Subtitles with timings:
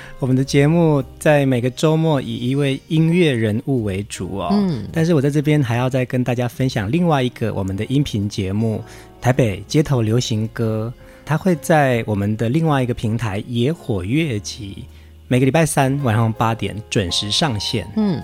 [0.18, 4.48] 我们的节目在每个周末以一位音乐人物为主哦。
[4.52, 8.82] 嗯，但是我在这边还要再跟大家分享另外一个我们的音频节目
[9.22, 10.92] 《台北街头流行歌》，
[11.24, 14.84] 它会在我们的另外一个平台野火乐集，
[15.28, 17.86] 每个礼拜三晚上八点准时上线。
[17.96, 18.22] 嗯，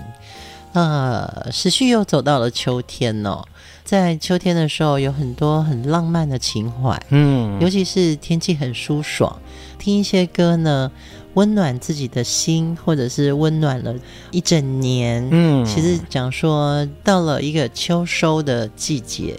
[0.73, 3.43] 呃，时序又走到了秋天哦。
[3.83, 9.35] 在秋天的时候，有很多很浪漫的情怀，嗯，尤其是天气很舒爽，
[9.77, 10.89] 听一些歌呢，
[11.33, 13.95] 温暖自己的心，或者是温暖了
[14.31, 15.27] 一整年。
[15.31, 19.35] 嗯，其实讲说到了一个秋收的季节，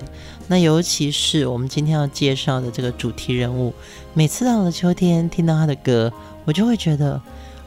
[0.49, 3.73] 那尤其是我们今天要介绍的这个主题人物，
[4.15, 6.13] 每次到了秋天，听到他的歌，
[6.45, 7.21] 我就会觉得。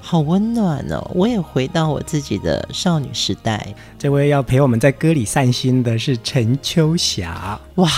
[0.08, 1.02] 好温暖哦！
[1.16, 3.74] 我也回到我自己的少女时代。
[3.98, 7.90] 这位要陪我们在歌里散心的是陈秋霞，哇，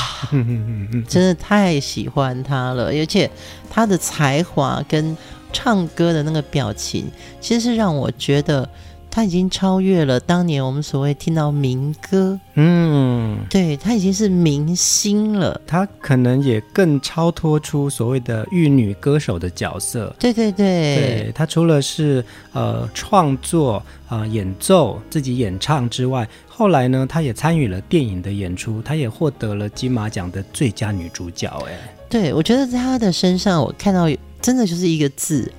[1.06, 3.30] 真的太喜欢她了，而且
[3.70, 5.18] 她的才华跟
[5.58, 7.06] 唱歌的那个表情，
[7.42, 8.70] 其实是让我觉得。
[9.10, 15.60] 他已经超越了当年我们所谓听到民歌，嗯，对，他已经是明星了。
[15.66, 20.16] 他可能也更超脱出所谓的玉女歌手的角色。
[20.20, 22.24] 对对对，对，他除了是
[22.54, 31.48] 呃创作啊、呃、演奏自己演唱之外，后来呢，他也参与了电影的演出，他也获得了金马奖的最佳女主角。
[31.68, 31.74] 哎，
[32.08, 34.08] 对，我觉得在他的身上，我看到
[34.48, 35.52] 真的就是一个字。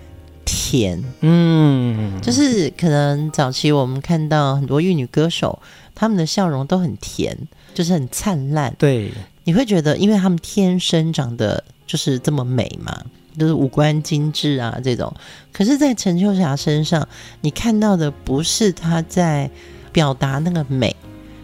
[0.46, 5.60] 甜，嗯，就是可能早期我们看到很多玉女歌手，
[5.94, 7.36] 她们的笑容都很甜，
[7.74, 8.74] 就是很灿烂。
[8.78, 9.12] 对，
[9.44, 13.04] 你会觉得，因为她们天生长得就是这么美嘛，
[13.38, 15.14] 就是五官精致啊这种。
[15.52, 17.06] 可是，在陈秋霞身上，
[17.42, 19.50] 你看到的不是她在
[19.92, 20.96] 表达那个美，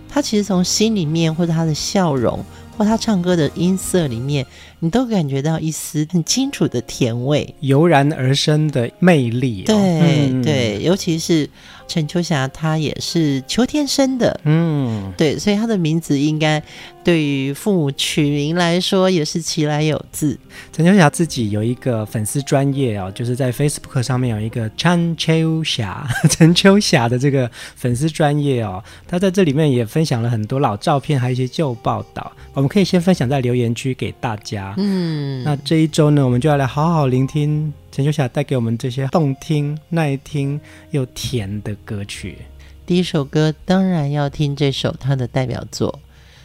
[0.09, 2.43] 她其实从心里面或者她的笑容。
[2.77, 4.45] 或她唱歌的音色里面，
[4.85, 9.67] 你都感觉到一丝很清楚的甜味，油然而生的魅力哦。
[9.67, 11.49] 对、嗯、对，尤其是。
[11.87, 16.61] 陈秋霞，她也是秋天生的，嗯，对，所以她的名字应该
[17.05, 20.37] 对于父母取名来说也是其来有自。
[20.73, 34.74] 陈秋霞自己有一个粉丝专业哦，就是在 Facebook 上面有一个陈秋霞， 陈秋霞的这个粉丝专业哦，她在这里面也分享了很多老照片，还有一些旧报道，我们可以先分享在留言区给大家。
[34.77, 37.73] 嗯，那这一周呢，我们就要来好好聆听。
[37.93, 42.39] 陈秋霞带给我们这些动听、耐听又甜的歌曲。
[42.85, 46.01] 第一首歌当然要听这首她的代表作，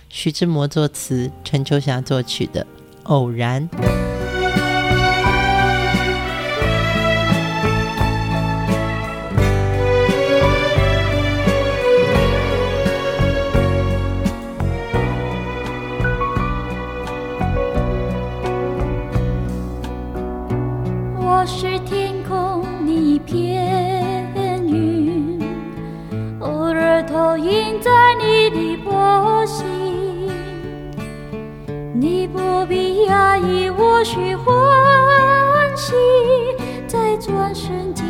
[0.09, 2.61] 徐志摩作词，陈秋霞作曲的
[3.03, 3.67] 《偶然》。
[27.89, 29.65] 在你的波心
[31.95, 34.45] 你不必讶异我须欢
[35.75, 35.95] 喜
[36.87, 38.05] 在转瞬间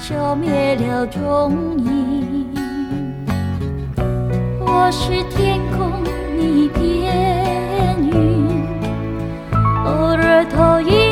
[0.00, 2.54] 消灭了踪影。
[4.60, 6.02] 我是天空
[6.38, 8.48] 一片云
[9.84, 11.05] 偶尔投影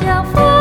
[0.00, 0.51] 小风。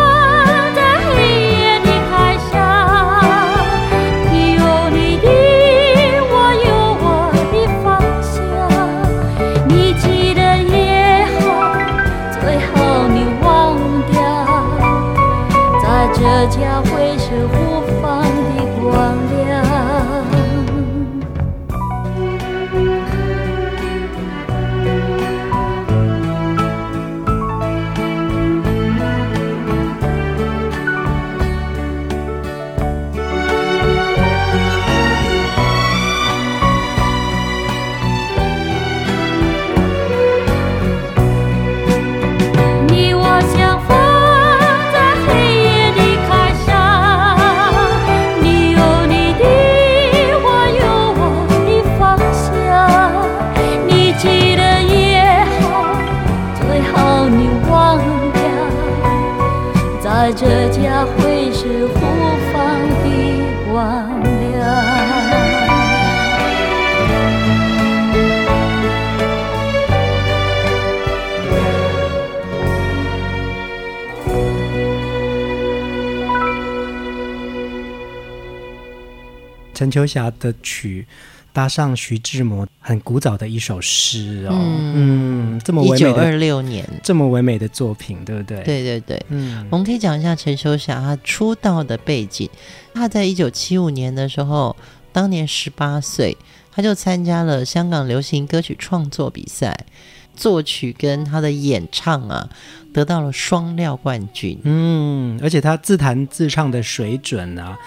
[79.92, 81.06] 秋霞的曲
[81.54, 88.64] 搭上徐志摩很古早的一首诗哦，嗯，这么唯美的，一九二六年这么唯美的作品，对不对？
[88.64, 92.50] 对对对，嗯，我们可以讲一下陈秋霞她出道的背景。
[92.94, 94.74] 她在一九七五年的时候，
[95.12, 96.38] 当年十八岁，
[96.72, 99.86] 她就参加了香港流行歌曲创作比赛，
[100.34, 102.50] 作曲跟她的演唱啊，
[102.94, 104.58] 得到了双料冠军。
[104.64, 107.78] 嗯，而且她自弹自唱的水准啊。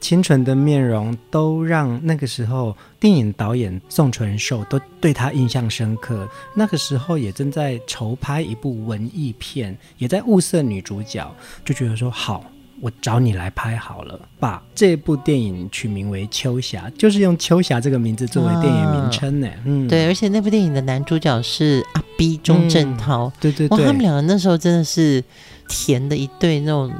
[0.00, 6.28] 清纯的面容都让那个时候电影导演宋淳寿都对他印象深刻。
[6.54, 11.30] 那个时候也正在筹拍一部文艺片，也在物色女主角，
[11.64, 12.44] 就觉得说好，
[12.80, 14.20] 我找你来拍好了。
[14.38, 19.48] 把这部电影取名为《秋霞》，就是用秋霞这个名字作为电影名称呢。
[19.64, 23.32] 嗯，对，而且那部电影的男主角是阿 B 钟镇涛。
[23.40, 25.22] 对对对，他们两个那时候真的是
[25.68, 26.92] 甜的一对那种。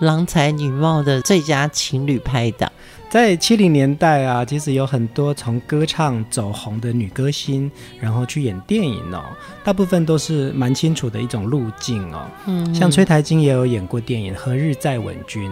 [0.00, 2.70] 郎才女貌的最佳情侣拍档，
[3.08, 9.22] 在七零年代啊，其实有很多从歌唱走红的女歌星，然后去演电影哦，
[9.62, 12.26] 大部分都是蛮清楚的一种路径哦。
[12.46, 15.48] 嗯，像崔台金也有演过电影《何日再吻君》，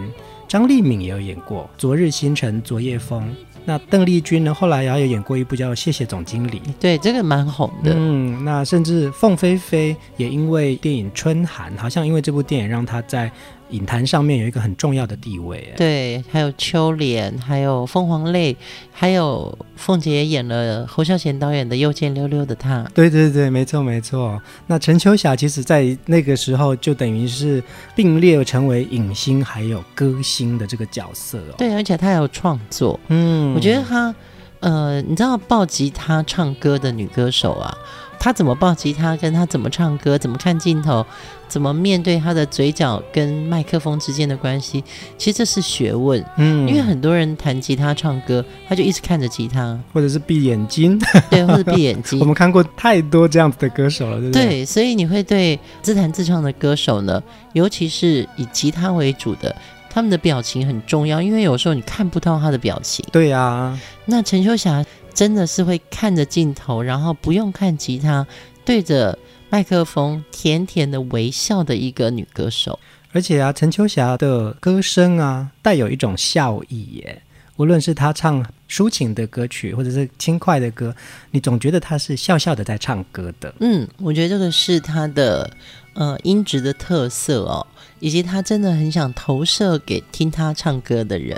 [0.49, 3.23] 张丽敏也有演过《昨日星辰昨夜风》。
[3.63, 7.93] 那邓丽君呢，后来也有演过一部叫《谢谢总经理》，对，这个蛮红的。
[7.95, 13.31] 嗯，那甚至凤飞飞也因为电影《春寒》，好像因为这部电影让她在。
[13.71, 18.55] 影坛上面有一个很重要的地位，对，还有秋莲，还有凤凰泪，
[18.91, 22.83] 还有凤姐也演了侯孝贤导演的《又见溜溜的她》。
[22.93, 24.41] 对对对，没错没错。
[24.67, 27.63] 那陈秋霞其实在那个时候就等于是
[27.95, 31.55] 并列成为影星还有歌星的这个角色哦。
[31.57, 34.13] 对，而且她还有创作，嗯，我觉得她，
[34.59, 37.75] 呃，你知道抱吉他唱歌的女歌手啊。
[38.23, 41.03] 他怎么抱吉他，跟他怎么唱歌，怎么看镜头，
[41.47, 44.83] 怎么面对他的嘴角跟麦克风之间的关系，
[45.17, 46.23] 其实这是学问。
[46.37, 50.99] 嗯，因为很多人弹吉他唱歌，他就一直看着吉他，或者是闭眼睛，
[51.31, 52.19] 对，或者闭眼睛。
[52.21, 54.45] 我们看过太多这样子的歌手了，对不对？
[54.45, 57.19] 对，所以你会对自弹自唱的歌手呢，
[57.53, 59.55] 尤其是以吉他为主的，
[59.89, 63.03] 他们的表情很重要，因为有时候你看不到他的表情。
[63.11, 64.85] 对呀、啊，那陈秋霞。
[65.13, 68.25] 真的是会看着镜头，然后不用看吉他，
[68.63, 69.17] 对着
[69.49, 72.79] 麦克风甜甜的微笑的一个女歌手。
[73.13, 77.21] 而且啊，陈秋霞的歌声啊，带有一种笑意耶。
[77.57, 80.95] 无论是她唱抒情的歌曲，或者是轻快的歌，
[81.31, 83.53] 你总觉得她是笑笑的在唱歌的。
[83.59, 85.51] 嗯，我觉得这个是她的
[85.93, 87.67] 呃音质的特色哦，
[87.99, 91.37] 以及她真的很想投射给听她唱歌的人。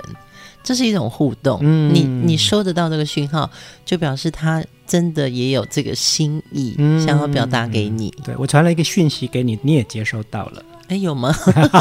[0.64, 3.48] 这是一种互动，嗯，你你收得到这个讯号，
[3.84, 8.10] 就表示他真的也有这个心意，嗯，想要表达给你。
[8.24, 10.64] 对，我传了一个讯息给你，你也接收到了。
[10.88, 11.34] 哎，有吗？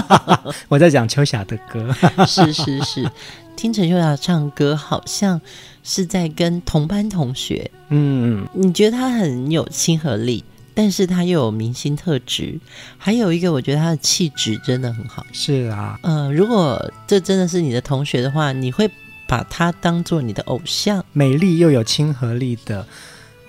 [0.70, 1.94] 我在讲秋霞的歌，
[2.28, 3.12] 是是是，
[3.56, 5.40] 听陈秋霞唱歌，好像
[5.84, 7.70] 是在跟同班同学。
[7.90, 10.44] 嗯，你觉得他很有亲和力？
[10.76, 12.60] 但是他又有明星特质，
[12.98, 15.26] 还有一个，我觉得他的气质真的很好。
[15.32, 18.90] 是啊，呃，如果这真的是你的同学的话，你会
[19.28, 21.04] 把他当做你的偶像。
[21.14, 22.86] 美丽又有亲和力的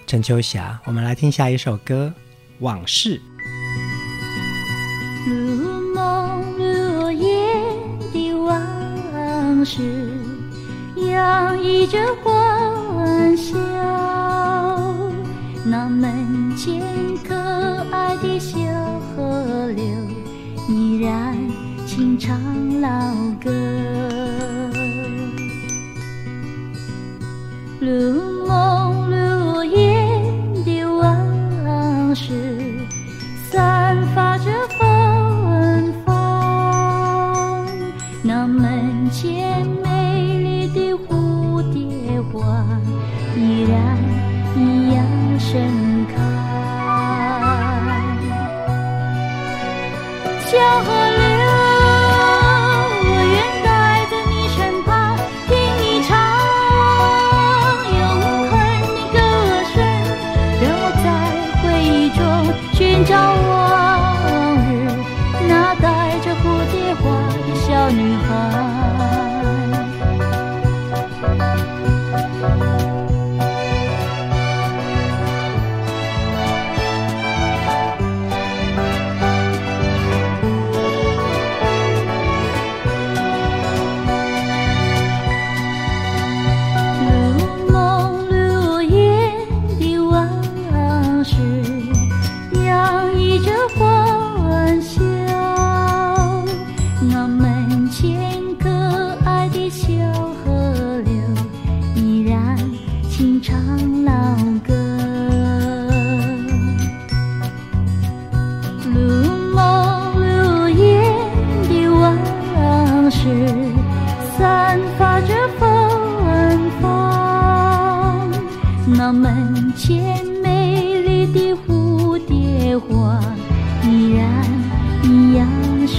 [0.07, 2.13] 陈秋霞，我们来听下一首歌
[2.61, 3.19] 《往事》。
[5.27, 7.29] 如梦如烟
[8.13, 10.11] 的往事，
[10.97, 12.44] 洋溢着欢
[27.95, 28.24] 如
[67.97, 68.54] 女孩。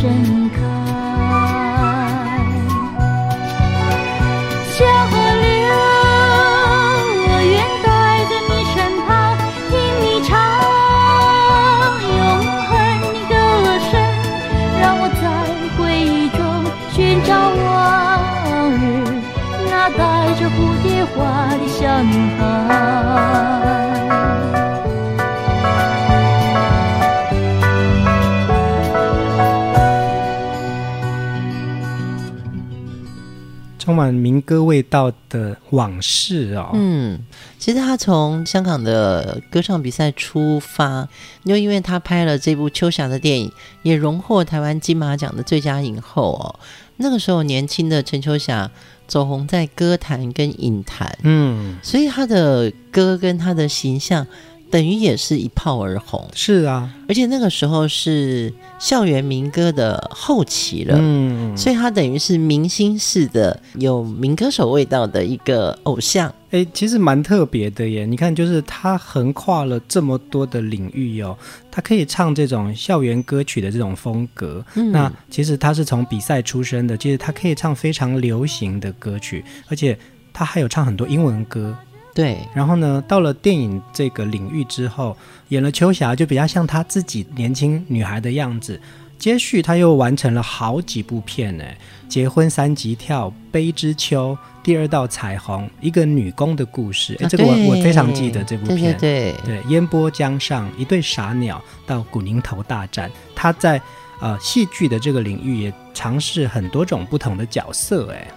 [0.04, 0.45] 样
[33.96, 36.72] 充满民歌味道的往事哦。
[36.74, 37.18] 嗯，
[37.58, 41.08] 其实他从香港的歌唱比赛出发，
[41.44, 43.50] 又因为他拍了这部秋霞的电影，
[43.84, 46.60] 也荣获台湾金马奖的最佳影后哦。
[46.98, 48.70] 那个时候年轻的陈秋霞。
[49.08, 54.25] 走红在歌坛跟影坛，嗯，所以他的歌跟他的形象
[54.75, 56.29] 等于也是一炮而红。
[56.34, 66.29] 是啊，而且那个时候是校园民歌的后期了，嗯，所以他等于是明星式的有民歌手味道的一个偶像。
[66.51, 68.05] 哎，其实蛮特别的耶！
[68.05, 71.38] 你看，就是他横跨了这么多的领域哦，
[71.72, 74.62] 他可以唱这种校园歌曲的这种风格。
[74.75, 79.98] 嗯，那其实他是从比赛出身的，其实他可以唱非常流行的歌曲，而且
[80.34, 81.74] 他还有唱很多英文歌。
[82.15, 85.15] 对，然后呢，到了电影这个领域之后，
[85.50, 88.79] 演了秋霞，就比较像她自己年轻女孩的样子。
[89.19, 91.63] 接续，她又完成了好几部片呢，
[92.07, 94.31] 《结婚三级跳》《悲之秋》
[94.63, 97.17] 《第二道彩虹》，一个女工的故事。
[97.19, 98.98] 哎、啊，这个我我非常记得这部片。
[98.98, 103.12] 对对对，烟波江上，一对傻鸟到古宁头大战。
[103.36, 103.81] 她在
[104.22, 108.10] 呃戏剧的这个领域也尝试很多种不同的角色。
[108.13, 108.27] 哎，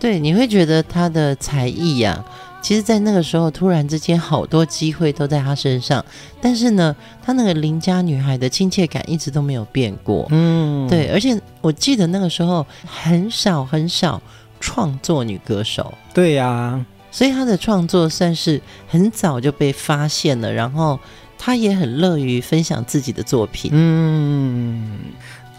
[0.00, 2.24] 对，你会觉得他的才艺呀、啊。
[2.66, 6.04] 其实，在那个时候，突然之间，好多机会都在他身上。
[6.40, 10.26] 但是呢，他那个邻家女孩的亲切感一直都没有变过。
[10.30, 11.06] 嗯，对。
[11.12, 14.20] 而且我记得那个时候很少很少
[14.58, 15.94] 创作女歌手。
[16.12, 20.52] 对呀、啊，所以他的创作算是很早就被发现了。
[20.52, 20.98] 然后
[21.38, 23.70] 他也很乐于分享自己的作品。
[23.72, 24.98] 嗯。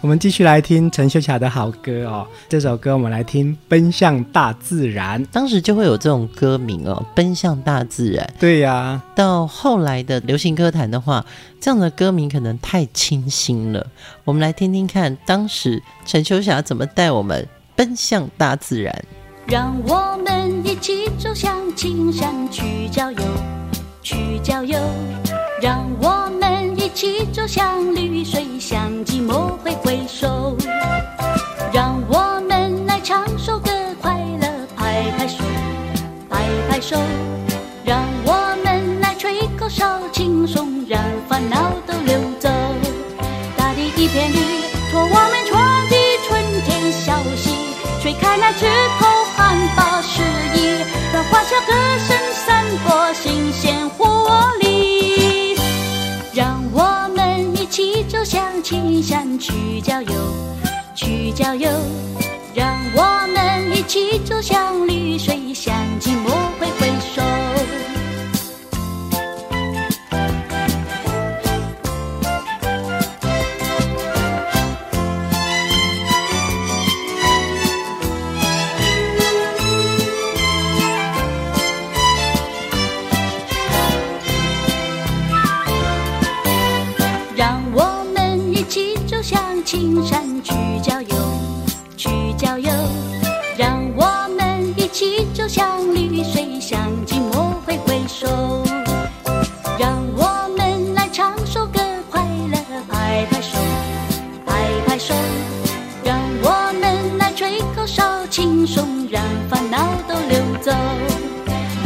[0.00, 2.24] 我们继续来听陈秋霞的好歌哦。
[2.48, 8.24] 这首歌我们来听《奔向大自然》，当时就会有这种歌名哦，《奔向大自然》。
[8.40, 11.26] 对呀、啊，到后来的流行歌坛的话，
[11.60, 13.84] 这样的歌名可能太清新了。
[14.24, 19.04] 我们来听听看，当时陈秋霞怎么带我们奔向大自然。
[19.48, 23.18] 让我们一起走向青山去郊游，
[24.00, 24.78] 去郊游。
[25.60, 30.56] 让我们一起走向绿水，向寂寞挥挥手。
[31.72, 35.42] 让我们来唱首歌，快乐拍拍手，
[36.30, 36.96] 拍拍手。
[37.84, 42.48] 让我们来吹口哨，轻松让烦恼都溜走。
[43.56, 44.38] 大地一片绿，
[44.92, 45.96] 托我们传递
[46.28, 47.50] 春天消息，
[48.00, 48.64] 吹开那枝
[49.00, 49.06] 头
[61.56, 62.07] 去郊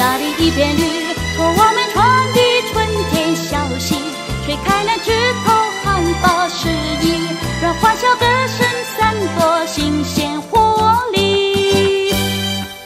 [0.03, 2.41] 大地一片绿，托我们传递
[2.73, 3.95] 春天消息，
[4.45, 5.13] 吹开那枝
[5.45, 5.53] 头
[5.85, 6.69] 含苞诗
[7.07, 7.23] 意。
[7.63, 8.67] 让欢笑歌声
[8.99, 12.13] 散播新鲜活力，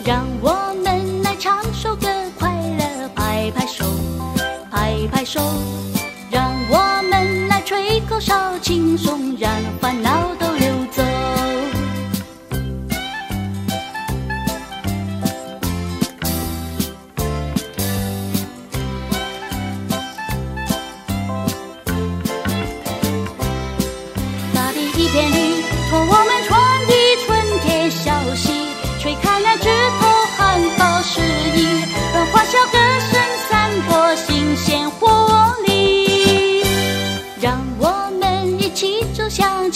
[0.04, 2.06] 让我们来唱首歌，
[2.38, 3.86] 快乐拍拍手，
[4.70, 5.40] 拍拍手。
[6.30, 10.45] 让我们来吹口哨，轻松让烦恼都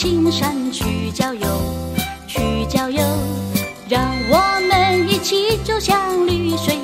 [0.00, 1.46] 青山去郊游，
[2.26, 2.40] 去
[2.70, 3.02] 郊游，
[3.86, 6.79] 让我们一起走向绿水，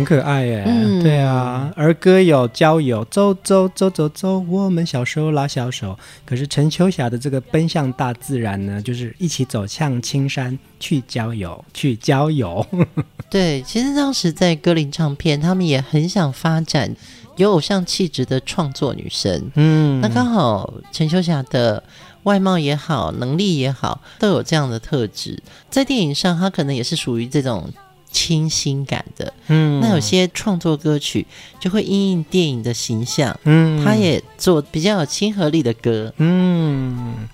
[0.00, 5.98] 很可爱耶，嗯、对啊，儿歌有郊游，走走走走走，我们小手拉小手。
[6.24, 12.66] 可是陈秋霞的这个奔向大自然呢，就是一起走向青山去郊游，去郊游。
[13.28, 16.96] 对，其实当时在歌林唱片，他们也很想发展
[17.36, 19.50] 有偶像气质的创作女生。
[19.56, 21.82] 嗯，那刚好陈秋霞的
[22.22, 25.42] 外貌也好，能力也好，都有这样的特质。
[25.68, 27.70] 在电影上，她可能也是属于这种。
[28.10, 31.26] 清新感的，嗯，那有些创作歌曲
[31.58, 37.28] 就会因应电影的形象，嗯，他也做比较有亲和力的歌，嗯。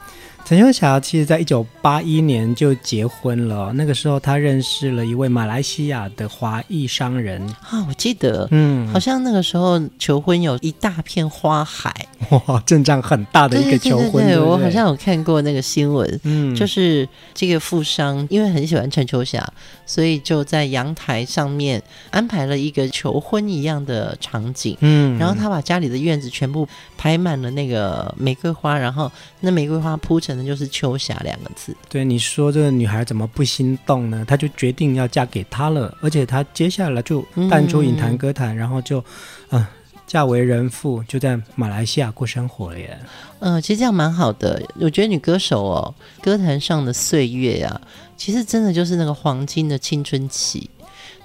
[0.46, 7.44] 陈秋霞其实在一九八一年就结婚了，那个时候她认识了一位马来西亚的华裔商人。
[7.68, 11.92] 啊，我记得，嗯，好像那个时候求婚有一大片花海，
[12.30, 19.44] 哇，阵仗很大的一个求婚，对，对，对，对，我好像有看过那个新闻，嗯，就是这个富商因为很喜欢陈秋霞，
[19.84, 21.82] 所以就在阳台上面
[22.12, 30.35] 安排了一个求婚一样的场景，嗯，然后他把家里的院子全部排满了那个玫瑰花，然后那玫瑰花铺成。
[30.36, 31.74] 可能就是秋霞两个字。
[31.88, 34.22] 对，你说这个女孩怎么不心动呢？
[34.28, 38.98] 她就决定要嫁给他了，而且她接下来就淡出影坛歌坛，嗯、然后就，
[39.48, 39.68] 嗯、呃，
[40.06, 42.98] 嫁为人妇，就在马来西亚过生活了耶。
[43.38, 44.62] 嗯、呃，其实这样蛮好的。
[44.78, 47.80] 我觉得女歌手哦，歌坛上的岁月啊，
[48.14, 50.68] 其实真的就是那个黄金的青春期。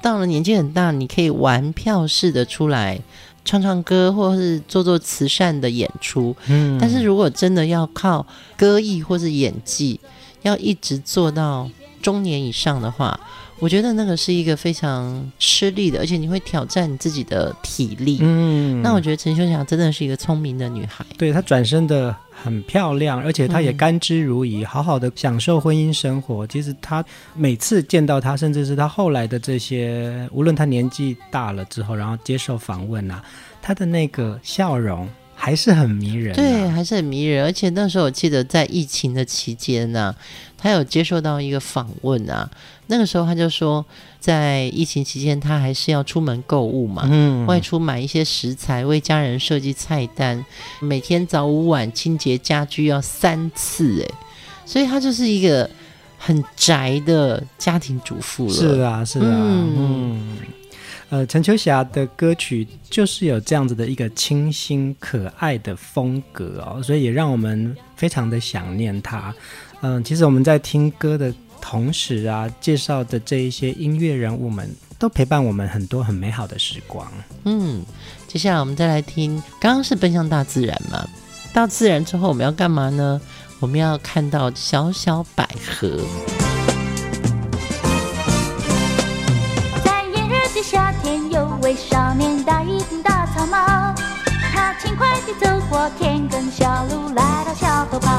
[0.01, 2.97] 到了年纪很大，你可以玩票式的出来。
[3.43, 8.25] 唱唱歌，或是做做慈善的演出，嗯，但是如果真的要靠
[8.57, 9.99] 歌艺或是演技，
[10.43, 11.69] 要一直做到
[12.01, 13.19] 中年以上的话，
[13.61, 18.17] 我觉得那个是一个非常吃力的，而且你会挑战你自己的体力。
[18.19, 21.05] 嗯，那我觉得陈秋霞真的是一个聪明的女孩。
[21.15, 26.47] 对，她转身的很漂亮，而且她也甘之如饴，嗯、好好的享受婚姻生活。
[26.47, 33.23] 其实她每次见到她，甚至是她后来的这些，无论她年纪大了之后，然后接受访问啊，
[33.61, 35.07] 她的那个笑容
[35.43, 36.35] 还是很迷人，啊。
[36.35, 37.43] 对，还是很迷人。
[37.43, 40.15] 而且那时候我记得在疫情的期间呢，啊，
[40.55, 42.47] 她有接受到一个访问啊。
[42.85, 43.83] 那个时候他就说，
[44.19, 50.45] 在疫情期间，他还是要出门购物嘛，嗯，外出买一些食材，为家人设计菜单，
[50.79, 54.13] 每天早午晚清洁家居要三次，哎，
[54.65, 55.67] 所以他就是一个
[56.17, 58.53] 很宅的家庭主妇了。
[58.53, 60.37] 是啊，是啊，嗯，嗯
[61.11, 69.31] 呃，陈秋霞的歌曲就是有这样子的一个清新可爱的风格哦，所以也让我们非常的想念他。
[69.81, 71.31] 嗯、其实我们在听歌的。
[71.63, 77.07] 同时啊，介绍的这一些音乐人物们都陪伴我们很多很美好的时光。
[77.43, 77.83] 嗯，
[78.27, 81.07] 接下来我们再来听，刚刚是奔向大自然嘛？
[81.53, 83.21] 大自然之后我们要干嘛呢？
[83.59, 86.03] 我们要看到小小百合。
[91.29, 93.57] 有位少年戴一顶大草帽，
[94.53, 98.10] 他轻快地走过田埂小路，来到小河旁，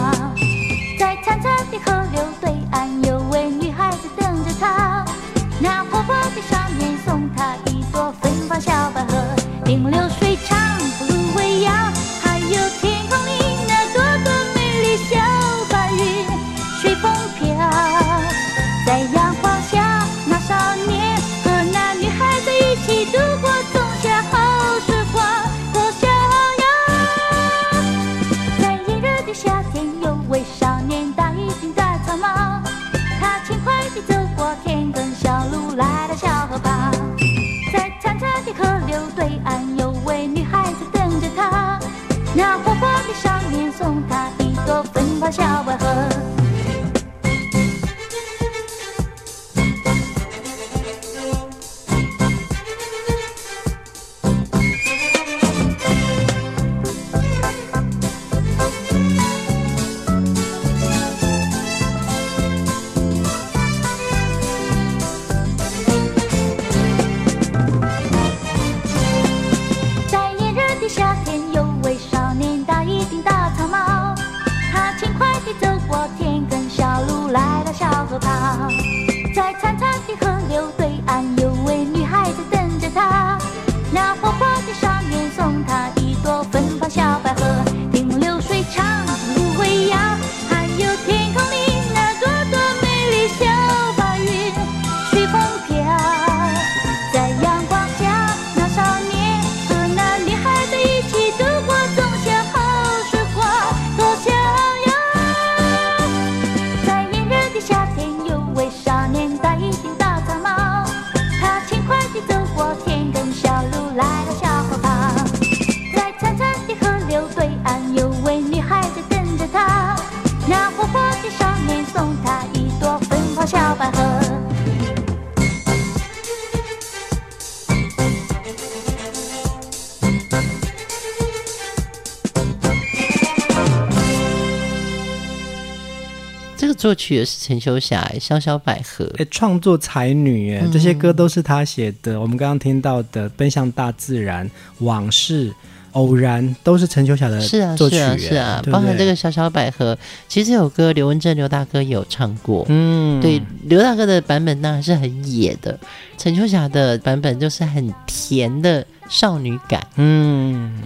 [136.82, 142.14] 作曲也是陈秋霞，《小小百合》哎，创作才女哎，这些歌都是她写的。
[142.14, 144.44] 嗯、我们刚刚听到的《奔向大自然》、
[144.78, 145.46] 《往事》、
[145.92, 147.40] 《偶然》都是陈秋霞的
[147.76, 147.94] 作曲。
[147.94, 149.94] 是啊，是啊，是啊，包含这个《小小百合》，
[150.26, 152.66] 其实这首歌刘文正刘大哥也有唱过。
[152.68, 155.78] 嗯，对，刘大哥的版本当然是很野的，
[156.18, 159.86] 陈秋霞的版本就是很甜的少女感。
[159.94, 160.82] 嗯。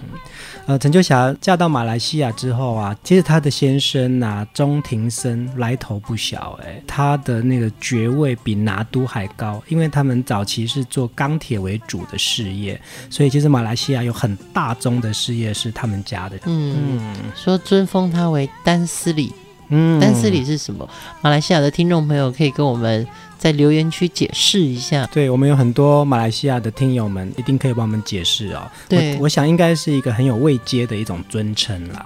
[0.67, 16.35] 呃，陈秋霞嫁到马来西亚之后啊，其实她的先生啊，钟庭生来头不小哎，他的那个爵位比拿督还高，因为他们早期是做钢铁为主的事业，所以其实马来西亚有很大宗的事业是他们家的。
[16.43, 19.31] 嗯，嗯说尊封他为丹斯里，
[19.69, 20.87] 嗯，丹斯里是什么？
[21.21, 23.07] 马来西亚的听众朋友可以跟我们。
[23.37, 28.67] 在留言区解释一下，对，我们有很多马来西亚的听友们，一定可以帮我们解释哦。
[28.89, 32.03] 对我，我想应该是一个很有位阶的一种尊称啦。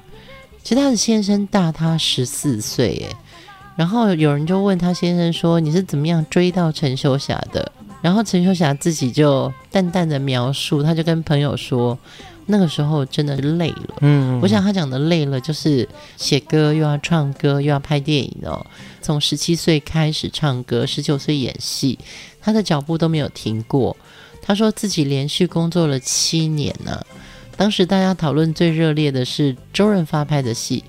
[0.61, 3.15] 其实他的先生大他十四岁，耶。
[3.77, 7.71] 然后有人就问他先生说：“你是怎么样追到陈秀霞的？”
[8.03, 11.97] 然后陈秀霞自己就淡淡的描述，他就跟朋友说。
[12.51, 15.87] 那个时候真的是累了，嗯，我想他讲的累了，就是
[16.17, 18.63] 写歌又要唱歌又要拍电影哦。
[19.01, 21.97] 从十七岁开始唱歌，十九岁演戏，
[22.41, 23.95] 他的脚步都没有停过。
[24.41, 27.05] 他说自己连续工作了七年呢、啊。
[27.55, 30.83] 当时大家讨论最热烈的是周润发拍的戏，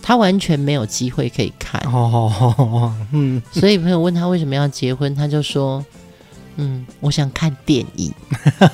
[0.00, 1.78] 他完全没有机会可以看。
[1.92, 5.84] 哦，嗯，所以朋友问他为什么要结婚，他就说。
[6.58, 8.12] 嗯，我想看电影，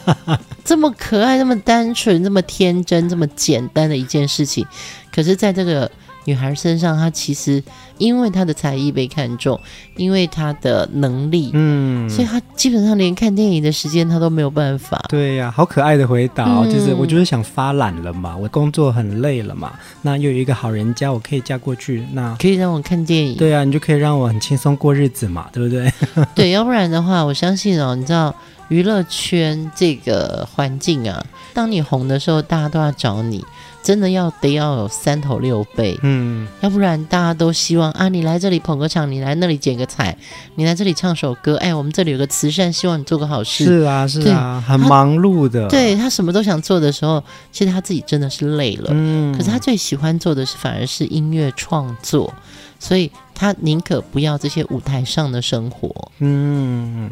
[0.64, 4.66] 这么可爱、这么单纯、这么天真、这么简单的一件事情，
[5.12, 5.90] 可是在这个。
[6.25, 7.63] 女孩身上，她其实
[7.99, 9.59] 因为她的才艺被看中，
[9.97, 15.05] 因为她的能力，嗯，所以她基本上连看电影的时间她都没有办法。
[15.09, 23.37] 对呀、啊，好可爱的回答、哦，嗯、就是我就是想发懒了嘛，我工作很累了嘛，那又有一个好人家，我可以嫁过去，那可以让我看电影。
[23.37, 25.93] 对啊，你就可以让我很轻松过日子嘛，对不对？
[26.35, 28.35] 对，要不然的话，我相信哦，你知道
[28.69, 33.45] 娱乐圈这个环境啊，当你红的时候，大家都要找你。
[33.85, 40.16] 真的要得要有三头六臂，嗯，要不然大家都希望啊，你来这里捧个场，你来那里剪个彩，
[40.55, 43.66] 你来这里唱首歌，哎，我们这里有个慈善，希望你做个好事。
[43.66, 45.68] 是啊，是啊，很忙碌的。
[45.68, 48.88] 对，他什么都想做的时候，其实他自己真的是累了。
[48.90, 52.33] 嗯，可是他最喜欢做的是反而是音乐创作，
[52.79, 56.11] 所以他宁可不要这些舞台上的生活。
[56.20, 57.11] 嗯。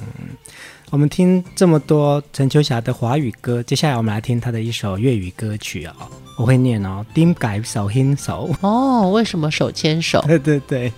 [0.93, 5.95] 我们听这么多陈秋霞的华语歌，接下来我们来听她的一首粤语歌曲哦，
[6.37, 8.55] 我会念哦，点解手牵手？
[8.61, 10.23] 哦，为什么手牵手？
[10.27, 10.93] 对对对。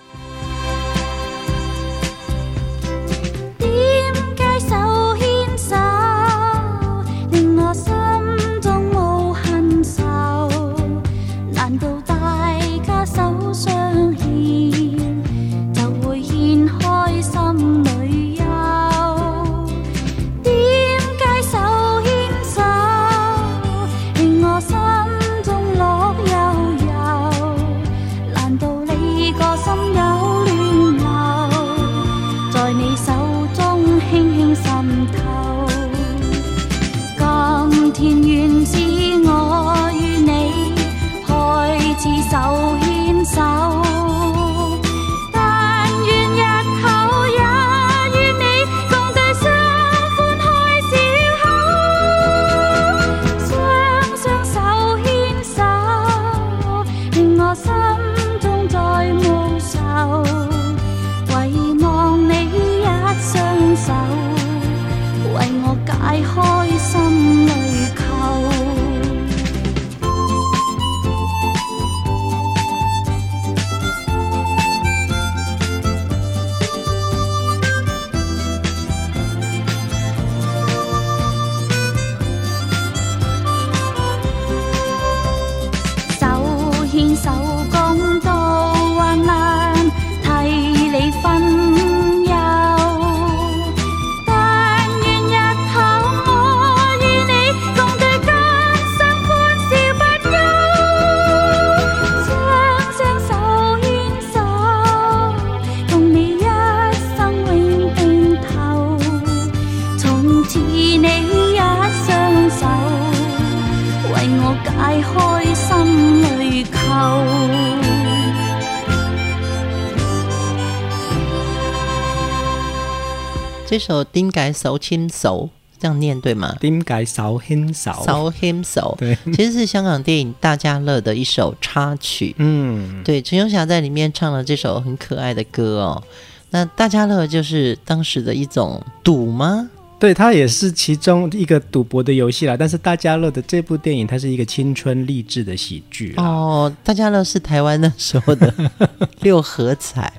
[123.66, 125.48] 这首《丁改手牵手》
[125.80, 126.54] 这样念对吗？
[126.60, 128.94] 丁改手牵手，手牵手。
[128.98, 132.34] 对，其实是香港电影《大家乐》的一首插曲。
[132.38, 136.02] 嗯，对，陈永霞在里面唱了这首很可爱的歌哦。
[136.50, 139.70] 那大家乐就是当时的一种赌吗？
[140.04, 142.54] 对，它也是其中一个赌博的游戏啦。
[142.54, 146.70] 但是大家乐的这部电影，它是一个青春励志的喜剧哦。
[146.84, 148.52] 大家乐是台湾那时候的
[149.22, 150.12] 六合彩，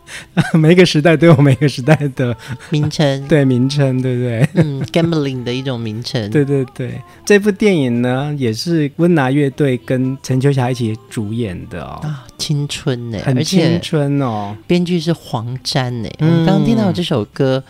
[0.53, 2.35] 每个时代都有每个时代的
[2.71, 4.49] 名称， 对名称，对不对？
[4.55, 6.31] 嗯，gambling 的一种名称。
[6.31, 11.99] 对对对，这部电影呢，也是温拿乐队跟陈秋霞一起主演的哦。
[12.01, 14.57] 啊，青春呢，很青春哦。
[14.65, 16.09] 编剧是黄沾呢。
[16.21, 17.63] 我们刚刚听到这首歌。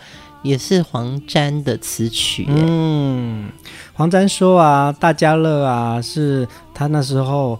[0.46, 2.46] 也是黄沾的词曲。
[2.48, 3.50] 嗯，
[3.92, 7.58] 黄沾说啊，大家乐啊，是他那时候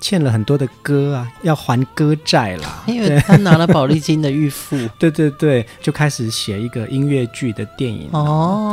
[0.00, 2.84] 欠了很多的歌啊，要还歌债啦。
[2.86, 4.76] 因为他拿了宝丽金的预付。
[4.98, 8.08] 对对对，就开始写一个音乐剧的电影。
[8.12, 8.70] 哦，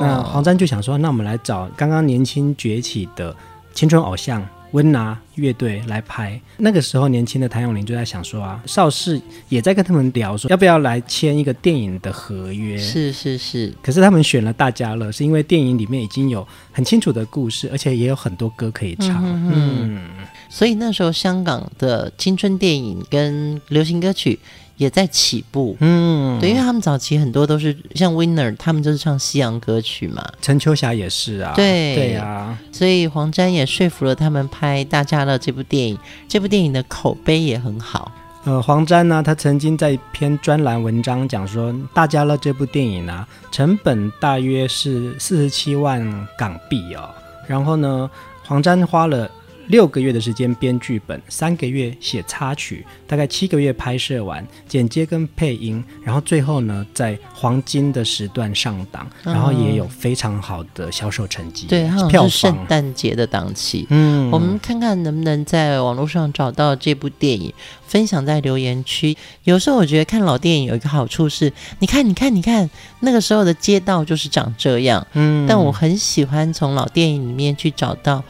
[0.00, 3.34] 对，那黄沾就想说，那我们来找刚刚年轻崛起的
[3.72, 4.46] 青春偶像。
[4.72, 12.76] 温拿乐队来拍，那个时候年轻的谭咏麟就在想说啊，邵氏也在跟他们聊说，要不要来签一个电影的合约？
[12.76, 13.72] 是是是。
[13.82, 19.24] 可是他们选了大家乐，是因为电影里面已经有很清楚的故事，而且也有很多歌可以唱。
[19.24, 20.08] 嗯，嗯，
[20.48, 24.38] 所以那时候香港的青春电影跟流行歌曲。
[24.78, 30.24] 也在起步，嗯，对，因为他们早期很多都是像 Winner，他们就是唱西洋歌曲嘛。
[30.40, 38.10] 陈秋霞也是啊，对对啊，所以黄沾也说服了他们拍《大家乐》这部电影，这部电影的口碑也很好。
[38.44, 46.00] 呃，黄沾呢，他曾经在一篇专栏文章讲说，《大家乐》这部电影啊，成本大约是四十七万
[46.38, 47.10] 港币哦，
[47.48, 48.08] 然后呢，
[48.46, 49.28] 黄沾花了。
[49.68, 61.66] 六个月的时间编剧本，三个月写插曲，大概七个月拍摄完剪接跟配音，然后最后呢，在黄金的时段上档，然后也有非常好的销售成绩。
[61.66, 63.86] 对，好像是圣诞节的档期。
[63.90, 67.52] 嗯，我们看看能不能在网络上找到这部电影，
[67.86, 69.16] 分享在留言区。
[69.44, 72.68] 有时候我觉得看老电影有一个好处是，你看，你看，你看，
[73.00, 75.06] 那个时候的街道就是长这样。
[75.12, 78.24] 嗯，但我很喜欢从老电影里面去找到。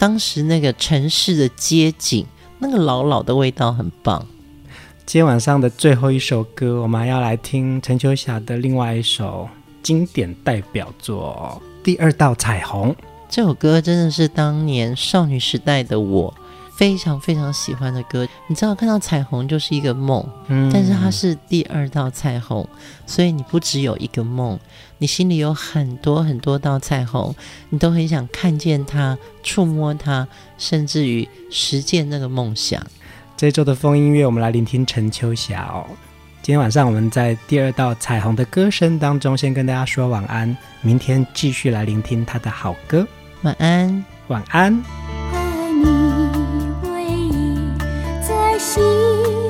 [0.00, 2.24] 当时那个城市的街景，
[2.58, 4.26] 那个老老的味道很棒。
[5.04, 9.46] 今天晚上的最后一首歌，我们还要来听陈秋霞的另外一首
[9.82, 12.92] 经典代表作《第二道彩虹》。
[13.28, 16.32] 这首歌真的是当年少女时代的我。
[16.80, 22.66] 非常非常喜欢的歌，你知道看到彩虹就是一个梦，嗯，但是它是第二道彩虹，
[23.04, 24.58] 所以你不只有一个梦，
[24.96, 27.34] 你心里有很多很多道彩虹，
[27.68, 32.82] 你都很想看见它、触摸它，甚至于实践那个梦想。
[33.36, 35.84] 这周的风音乐，我们来聆听陈秋霞哦。
[36.40, 43.06] 今天晚上我们在第二道彩虹的歌声当中，先跟大家说晚安，明天继续来聆听他的好歌。
[43.42, 44.99] 晚安，晚安。
[48.70, 49.49] 心。